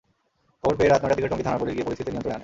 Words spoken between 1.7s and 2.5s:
গিয়ে পরিস্থিতি নিয়ন্ত্রণে আনে।